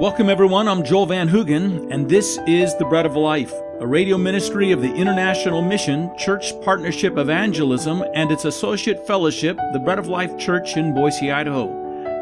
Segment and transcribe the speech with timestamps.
[0.00, 0.66] Welcome, everyone.
[0.66, 4.80] I'm Joel Van Hoogen, and this is The Bread of Life, a radio ministry of
[4.80, 10.78] the International Mission Church Partnership Evangelism and its associate fellowship, the Bread of Life Church
[10.78, 11.66] in Boise, Idaho.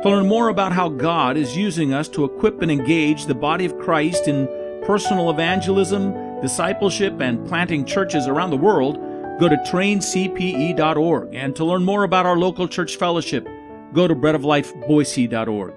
[0.03, 3.65] To learn more about how God is using us to equip and engage the body
[3.65, 4.49] of Christ in
[4.85, 8.97] personal evangelism, discipleship, and planting churches around the world,
[9.39, 11.33] go to traincpe.org.
[11.33, 13.47] And to learn more about our local church fellowship,
[13.93, 15.75] go to breadoflifeboise.org.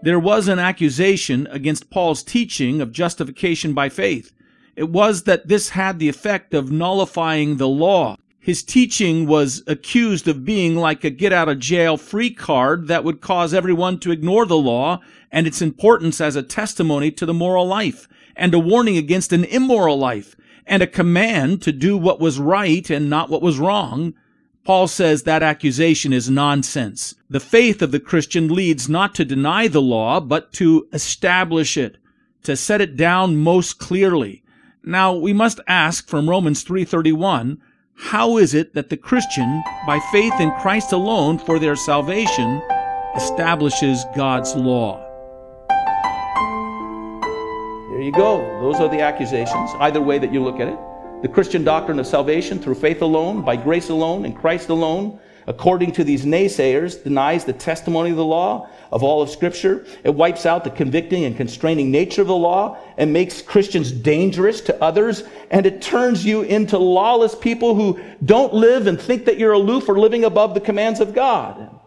[0.00, 4.32] There was an accusation against Paul's teaching of justification by faith.
[4.76, 8.16] It was that this had the effect of nullifying the law.
[8.38, 13.02] His teaching was accused of being like a get out of jail free card that
[13.02, 15.00] would cause everyone to ignore the law
[15.32, 19.44] and its importance as a testimony to the moral life and a warning against an
[19.44, 24.14] immoral life and a command to do what was right and not what was wrong.
[24.68, 27.14] Paul says that accusation is nonsense.
[27.30, 31.96] The faith of the Christian leads not to deny the law, but to establish it,
[32.42, 34.42] to set it down most clearly.
[34.84, 37.56] Now, we must ask from Romans 3:31,
[37.96, 42.60] how is it that the Christian, by faith in Christ alone for their salvation,
[43.16, 45.00] establishes God's law?
[47.88, 48.36] There you go.
[48.60, 50.78] Those are the accusations, either way that you look at it.
[51.20, 55.90] The Christian doctrine of salvation through faith alone, by grace alone, in Christ alone, according
[55.92, 59.84] to these naysayers, denies the testimony of the law of all of Scripture.
[60.04, 64.60] It wipes out the convicting and constraining nature of the law and makes Christians dangerous
[64.60, 65.24] to others.
[65.50, 69.88] And it turns you into lawless people who don't live and think that you're aloof
[69.88, 71.77] or living above the commands of God.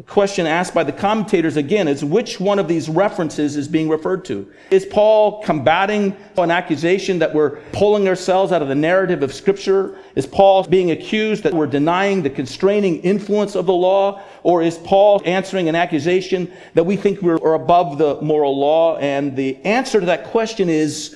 [0.00, 3.86] The question asked by the commentators again is which one of these references is being
[3.86, 4.50] referred to?
[4.70, 9.98] Is Paul combating an accusation that we're pulling ourselves out of the narrative of Scripture?
[10.14, 14.22] Is Paul being accused that we're denying the constraining influence of the law?
[14.42, 18.96] Or is Paul answering an accusation that we think we're above the moral law?
[18.96, 21.14] And the answer to that question is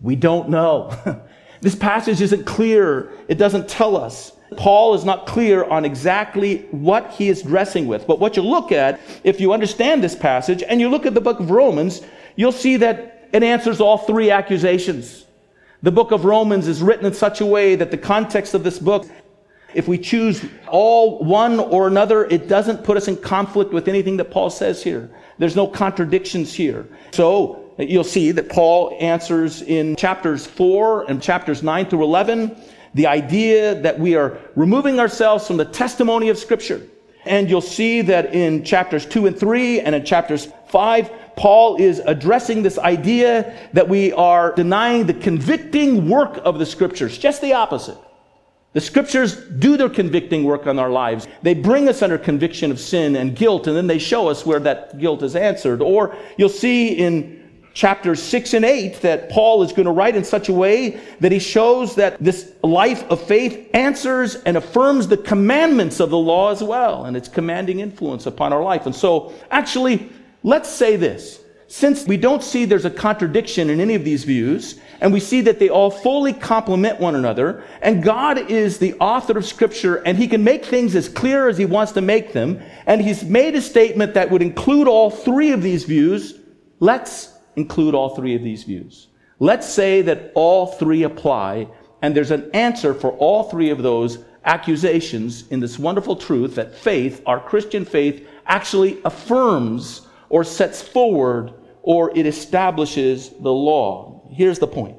[0.00, 0.96] we don't know.
[1.62, 3.10] this passage isn't clear.
[3.26, 4.30] It doesn't tell us.
[4.56, 8.06] Paul is not clear on exactly what he is dressing with.
[8.06, 11.20] But what you look at, if you understand this passage and you look at the
[11.20, 12.02] book of Romans,
[12.36, 15.26] you'll see that it answers all three accusations.
[15.82, 18.78] The book of Romans is written in such a way that the context of this
[18.78, 19.06] book,
[19.72, 24.16] if we choose all one or another, it doesn't put us in conflict with anything
[24.18, 25.10] that Paul says here.
[25.38, 26.86] There's no contradictions here.
[27.12, 32.56] So you'll see that Paul answers in chapters 4 and chapters 9 through 11
[32.94, 36.82] the idea that we are removing ourselves from the testimony of Scripture.
[37.24, 42.00] And you'll see that in chapters 2 and 3 and in chapters 5, Paul is
[42.00, 47.52] addressing this idea that we are denying the convicting work of the Scriptures, just the
[47.52, 47.98] opposite.
[48.72, 51.26] The Scriptures do their convicting work on our lives.
[51.42, 54.60] They bring us under conviction of sin and guilt, and then they show us where
[54.60, 55.82] that guilt is answered.
[55.82, 57.39] Or you'll see in
[57.80, 61.32] chapters 6 and 8 that Paul is going to write in such a way that
[61.32, 66.50] he shows that this life of faith answers and affirms the commandments of the law
[66.50, 68.84] as well and its commanding influence upon our life.
[68.84, 70.10] And so, actually,
[70.42, 71.40] let's say this.
[71.68, 75.40] Since we don't see there's a contradiction in any of these views, and we see
[75.40, 80.18] that they all fully complement one another, and God is the author of Scripture, and
[80.18, 83.54] He can make things as clear as He wants to make them, and He's made
[83.54, 86.34] a statement that would include all three of these views,
[86.80, 89.08] let's include all three of these views.
[89.38, 91.68] Let's say that all three apply,
[92.02, 96.74] and there's an answer for all three of those accusations in this wonderful truth that
[96.74, 101.52] faith, our Christian faith, actually affirms or sets forward
[101.82, 104.28] or it establishes the law.
[104.30, 104.98] Here's the point.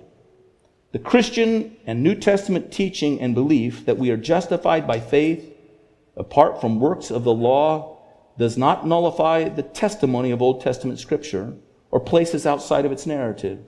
[0.92, 5.54] The Christian and New Testament teaching and belief that we are justified by faith
[6.18, 8.00] apart from works of the law
[8.38, 11.54] does not nullify the testimony of Old Testament scripture
[11.92, 13.60] or places outside of its narrative.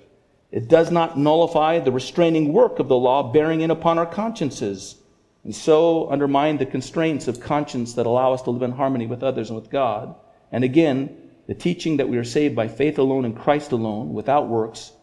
[0.51, 4.95] It does not nullify the restraining work of the law bearing in upon our consciences,
[5.43, 9.23] and so undermine the constraints of conscience that allow us to live in harmony with
[9.23, 10.15] others and with God.
[10.51, 11.17] And again,
[11.47, 14.93] the teaching that we are saved by faith alone in Christ alone, without works,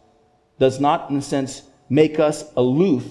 [0.57, 3.05] does not, in a sense, make us aloof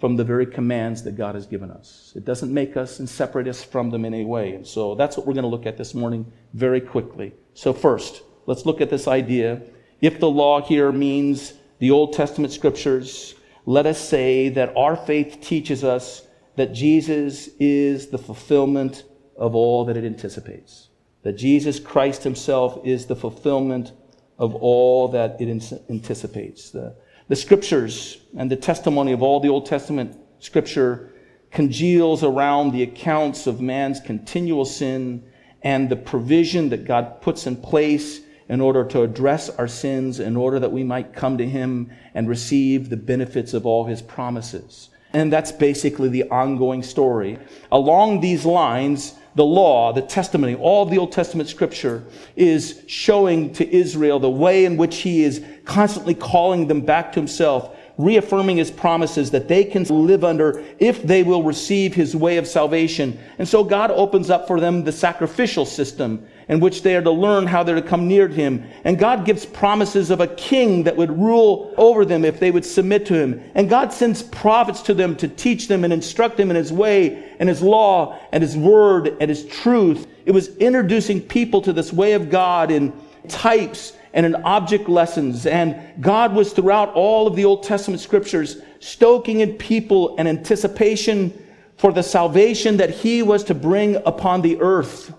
[0.00, 2.12] from the very commands that God has given us.
[2.16, 4.54] It doesn't make us and separate us from them in any way.
[4.54, 7.34] And so that's what we're going to look at this morning very quickly.
[7.54, 9.62] So, first, let's look at this idea.
[10.00, 13.34] If the law here means the Old Testament scriptures,
[13.66, 16.26] let us say that our faith teaches us
[16.56, 19.04] that Jesus is the fulfillment
[19.36, 20.88] of all that it anticipates.
[21.22, 23.92] That Jesus Christ himself is the fulfillment
[24.38, 25.48] of all that it
[25.88, 26.70] anticipates.
[26.70, 26.96] The,
[27.28, 31.12] the scriptures and the testimony of all the Old Testament scripture
[31.50, 35.24] congeals around the accounts of man's continual sin
[35.62, 40.36] and the provision that God puts in place in order to address our sins, in
[40.36, 44.90] order that we might come to Him and receive the benefits of all His promises.
[45.12, 47.38] And that's basically the ongoing story.
[47.70, 52.04] Along these lines, the law, the testimony, all the Old Testament scripture
[52.36, 57.20] is showing to Israel the way in which he is constantly calling them back to
[57.20, 62.36] himself, reaffirming his promises that they can live under if they will receive his way
[62.36, 63.18] of salvation.
[63.38, 67.10] And so God opens up for them the sacrificial system in which they are to
[67.10, 68.64] learn how they're to come near to him.
[68.84, 72.64] And God gives promises of a king that would rule over them if they would
[72.64, 73.42] submit to him.
[73.54, 77.32] And God sends prophets to them to teach them and instruct them in his way
[77.38, 80.06] and his law and his word and his truth.
[80.26, 82.92] It was introducing people to this way of God in
[83.28, 85.46] types and in object lessons.
[85.46, 91.32] And God was throughout all of the Old Testament scriptures stoking in people an anticipation
[91.76, 95.12] for the salvation that he was to bring upon the earth.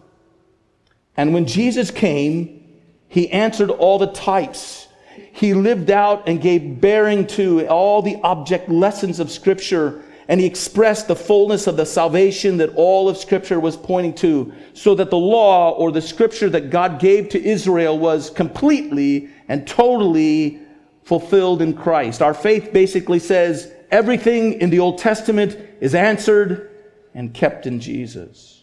[1.17, 2.63] And when Jesus came,
[3.07, 4.87] he answered all the types.
[5.31, 10.45] He lived out and gave bearing to all the object lessons of Scripture, and he
[10.45, 15.09] expressed the fullness of the salvation that all of Scripture was pointing to, so that
[15.09, 20.59] the law or the Scripture that God gave to Israel was completely and totally
[21.03, 22.21] fulfilled in Christ.
[22.21, 26.71] Our faith basically says everything in the Old Testament is answered
[27.13, 28.54] and kept in Jesus.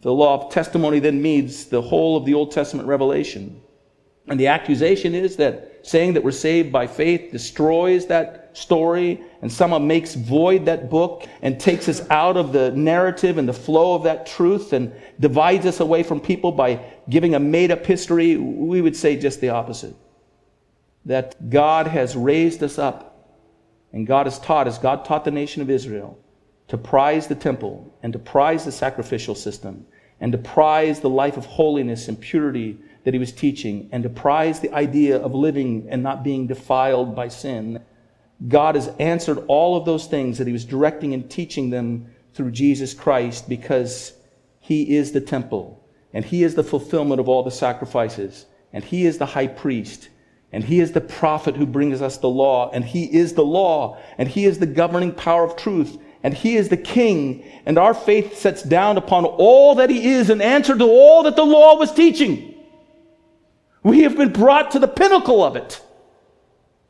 [0.00, 3.60] The law of testimony then means the whole of the Old Testament revelation.
[4.28, 9.50] And the accusation is that saying that we're saved by faith destroys that story and
[9.50, 13.94] somehow makes void that book and takes us out of the narrative and the flow
[13.94, 18.36] of that truth and divides us away from people by giving a made up history.
[18.36, 19.96] We would say just the opposite.
[21.04, 23.08] That God has raised us up
[23.92, 26.21] and God has taught us, God taught the nation of Israel
[26.72, 29.84] to prize the temple and to prize the sacrificial system
[30.20, 34.08] and to prize the life of holiness and purity that he was teaching and to
[34.08, 37.78] prize the idea of living and not being defiled by sin.
[38.48, 42.52] God has answered all of those things that he was directing and teaching them through
[42.52, 44.14] Jesus Christ because
[44.58, 49.04] he is the temple and he is the fulfillment of all the sacrifices and he
[49.04, 50.08] is the high priest
[50.52, 53.98] and he is the prophet who brings us the law and he is the law
[54.16, 57.94] and he is the governing power of truth and he is the king, and our
[57.94, 61.76] faith sets down upon all that he is in answer to all that the law
[61.76, 62.54] was teaching.
[63.82, 65.80] We have been brought to the pinnacle of it.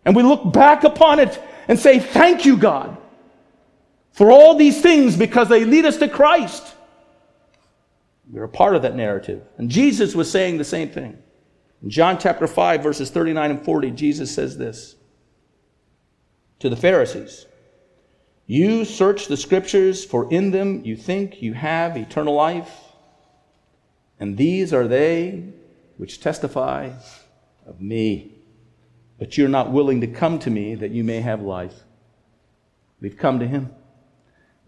[0.05, 2.97] And we look back upon it and say, Thank you, God,
[4.11, 6.75] for all these things because they lead us to Christ.
[8.31, 9.43] We're a part of that narrative.
[9.59, 11.19] And Jesus was saying the same thing.
[11.83, 14.97] In John chapter 5, verses 39 and 40, Jesus says this
[16.61, 17.47] to the Pharisees.
[18.47, 22.73] You search the scriptures, for in them you think you have eternal life,
[24.19, 25.45] and these are they
[25.97, 26.91] which testify
[27.67, 28.35] of me.
[29.19, 31.75] But you're not willing to come to me that you may have life.
[33.01, 33.71] We've come to him.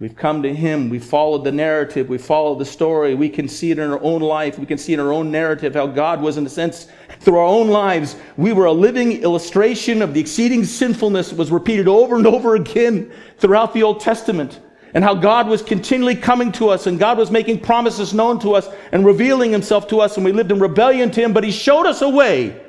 [0.01, 0.91] We've come to Him.
[0.91, 2.09] We've followed the narrative.
[2.09, 3.15] We've followed the story.
[3.15, 4.59] We can see it in our own life.
[4.59, 6.89] We can see in our own narrative how God was, in a sense,
[7.21, 8.17] through our own lives.
[8.37, 12.57] We were a living illustration of the exceeding sinfulness that was repeated over and over
[12.57, 14.61] again throughout the Old Testament.
[14.95, 18.55] And how God was continually coming to us and God was making promises known to
[18.55, 20.17] us and revealing Himself to us.
[20.17, 22.61] And we lived in rebellion to Him, but He showed us a way.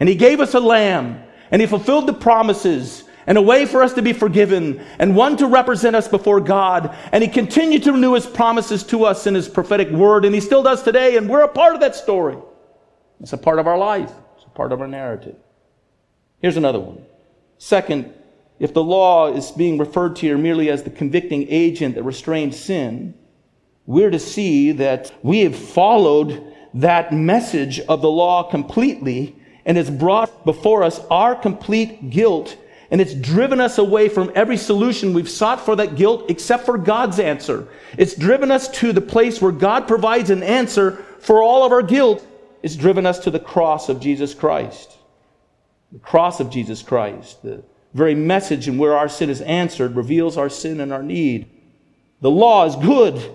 [0.00, 1.22] And He gave us a lamb.
[1.50, 5.36] And He fulfilled the promises and a way for us to be forgiven, and one
[5.36, 6.96] to represent us before God.
[7.12, 10.40] And He continued to renew His promises to us in His prophetic word, and He
[10.40, 12.38] still does today, and we're a part of that story.
[13.20, 15.36] It's a part of our life, it's a part of our narrative.
[16.40, 17.04] Here's another one.
[17.58, 18.14] Second,
[18.58, 22.58] if the law is being referred to here merely as the convicting agent that restrains
[22.58, 23.12] sin,
[23.84, 29.90] we're to see that we have followed that message of the law completely and has
[29.90, 32.56] brought before us our complete guilt
[32.90, 36.78] and it's driven us away from every solution we've sought for that guilt except for
[36.78, 37.68] God's answer.
[37.98, 41.82] It's driven us to the place where God provides an answer for all of our
[41.82, 42.26] guilt.
[42.62, 44.96] It's driven us to the cross of Jesus Christ.
[45.92, 47.62] The cross of Jesus Christ, the
[47.94, 51.48] very message in where our sin is answered, reveals our sin and our need.
[52.20, 53.34] The law is good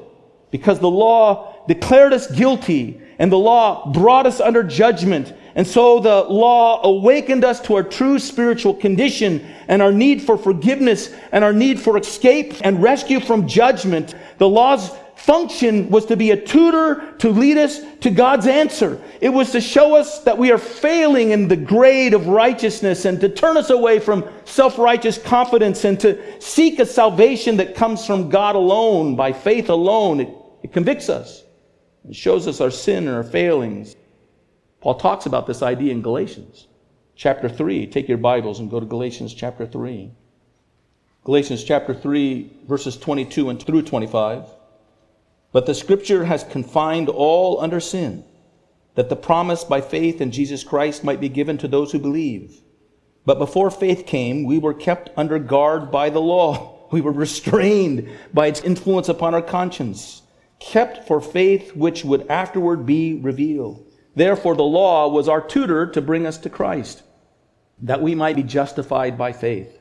[0.52, 6.00] because the law declared us guilty and the law brought us under judgment and so
[6.00, 11.44] the law awakened us to our true spiritual condition and our need for forgiveness and
[11.44, 14.16] our need for escape and rescue from judgment.
[14.40, 19.00] The law's function was to be a tutor to lead us to God's answer.
[19.22, 23.22] It was to show us that we are failing in the grade of righteousness and
[23.22, 28.30] to turn us away from self-righteous confidence and to seek a salvation that comes from
[28.30, 30.20] God alone, by faith alone.
[30.20, 30.30] It,
[30.64, 31.44] it convicts us.
[32.10, 33.96] It shows us our sin and our failings.
[34.84, 36.68] Paul talks about this idea in Galatians
[37.16, 37.88] chapter 3.
[37.88, 40.12] Take your Bibles and go to Galatians chapter 3.
[41.24, 44.44] Galatians chapter 3, verses 22 and through 25.
[45.54, 48.26] But the scripture has confined all under sin,
[48.96, 52.62] that the promise by faith in Jesus Christ might be given to those who believe.
[53.26, 56.72] But before faith came, we were kept under guard by the law.
[56.92, 60.24] We were restrained by its influence upon our conscience,
[60.60, 63.93] kept for faith which would afterward be revealed.
[64.16, 67.04] Therefore, the law was our tutor to bring us to Christ,
[67.82, 69.80] that we might be justified by faith.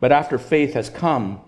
[0.00, 1.40] But after faith has come,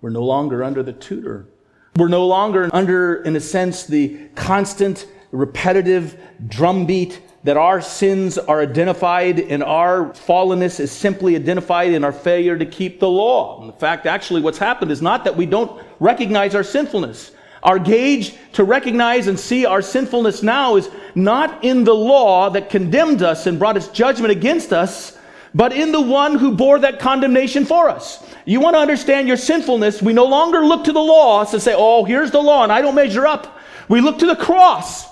[0.00, 1.48] we're no longer under the tutor.
[1.96, 8.60] We're no longer under, in a sense, the constant, repetitive drumbeat that our sins are
[8.60, 13.64] identified and our fallenness is simply identified in our failure to keep the law.
[13.64, 17.30] In fact, actually, what's happened is not that we don't recognize our sinfulness.
[17.62, 22.70] Our gauge to recognize and see our sinfulness now is not in the law that
[22.70, 25.18] condemned us and brought its judgment against us,
[25.54, 28.22] but in the one who bore that condemnation for us.
[28.44, 31.74] You want to understand your sinfulness, we no longer look to the law to say,
[31.76, 33.58] oh, here's the law and I don't measure up.
[33.88, 35.06] We look to the cross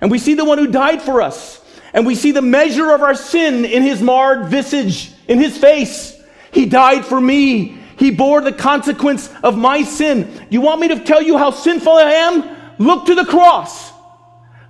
[0.00, 3.02] and we see the one who died for us and we see the measure of
[3.02, 6.20] our sin in his marred visage, in his face.
[6.50, 7.78] He died for me.
[7.96, 10.46] He bore the consequence of my sin.
[10.50, 12.56] You want me to tell you how sinful I am?
[12.78, 13.92] Look to the cross.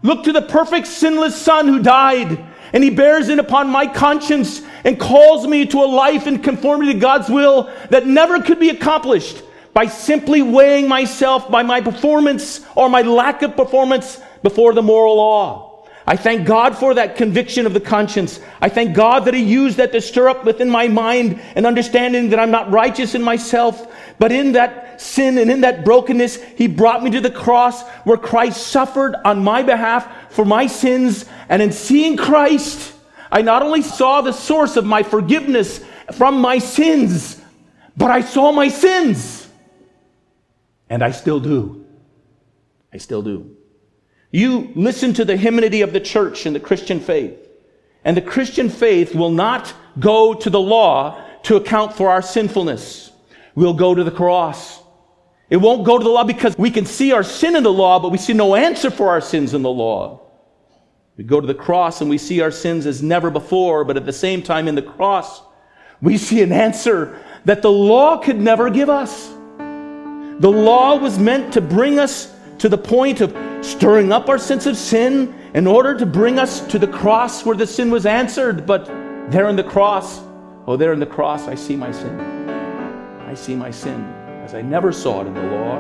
[0.02, 4.60] Look to the perfect sinless son who died and he bears in upon my conscience
[4.84, 8.68] and calls me to a life in conformity to God's will that never could be
[8.68, 14.82] accomplished by simply weighing myself by my performance or my lack of performance before the
[14.82, 15.73] moral law.
[16.06, 18.38] I thank God for that conviction of the conscience.
[18.60, 22.28] I thank God that He used that to stir up within my mind an understanding
[22.30, 26.66] that I'm not righteous in myself, but in that sin and in that brokenness, He
[26.66, 31.24] brought me to the cross where Christ suffered on my behalf for my sins.
[31.48, 32.94] And in seeing Christ,
[33.32, 35.82] I not only saw the source of my forgiveness
[36.12, 37.40] from my sins,
[37.96, 39.48] but I saw my sins.
[40.90, 41.86] And I still do.
[42.92, 43.56] I still do.
[44.34, 47.38] You listen to the hymnody of the church and the Christian faith.
[48.04, 53.12] And the Christian faith will not go to the law to account for our sinfulness.
[53.54, 54.82] We'll go to the cross.
[55.50, 58.00] It won't go to the law because we can see our sin in the law,
[58.00, 60.20] but we see no answer for our sins in the law.
[61.16, 64.04] We go to the cross and we see our sins as never before, but at
[64.04, 65.42] the same time in the cross,
[66.02, 69.28] we see an answer that the law could never give us.
[70.40, 74.66] The law was meant to bring us to the point of stirring up our sense
[74.66, 78.66] of sin in order to bring us to the cross where the sin was answered.
[78.66, 78.86] But
[79.30, 80.20] there in the cross,
[80.66, 82.18] oh, there in the cross, I see my sin.
[83.26, 84.02] I see my sin
[84.44, 85.78] as I never saw it in the law.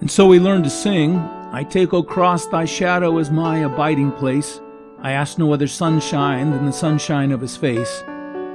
[0.00, 1.16] And so we learn to sing,
[1.52, 4.60] I take, O cross, thy shadow as my abiding place.
[5.00, 8.02] I ask no other sunshine than the sunshine of his face,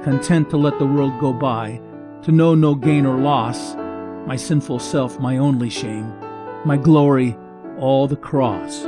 [0.02, 1.80] content to let the world go by,
[2.22, 3.74] to know no gain or loss,
[4.26, 6.12] my sinful self my only shame,
[6.64, 7.36] my glory
[7.78, 8.82] all the cross.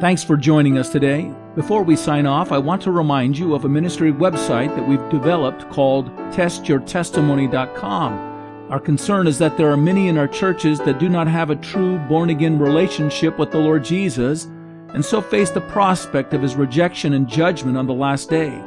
[0.00, 1.32] Thanks for joining us today.
[1.54, 5.08] Before we sign off, I want to remind you of a ministry website that we've
[5.08, 8.70] developed called testyourtestimony.com.
[8.70, 11.56] Our concern is that there are many in our churches that do not have a
[11.56, 14.48] true born again relationship with the Lord Jesus
[14.92, 18.60] and so face the prospect of his rejection and judgment on the last day.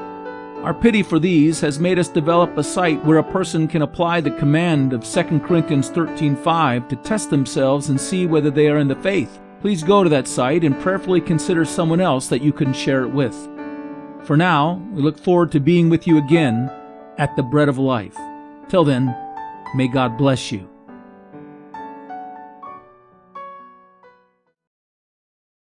[0.64, 4.22] Our pity for these has made us develop a site where a person can apply
[4.22, 8.88] the command of 2 Corinthians 13:5 to test themselves and see whether they are in
[8.88, 9.40] the faith.
[9.62, 13.12] Please go to that site and prayerfully consider someone else that you can share it
[13.12, 13.36] with.
[14.24, 16.70] For now, we look forward to being with you again
[17.18, 18.18] at the Bread of Life.
[18.70, 19.16] Till then,
[19.76, 20.68] May God bless you.